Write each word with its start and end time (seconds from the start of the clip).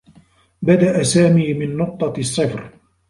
بدأ 0.61 1.03
سامي 1.03 1.53
من 1.53 1.77
نقطة 1.77 2.13
الصّفر. 2.19 2.69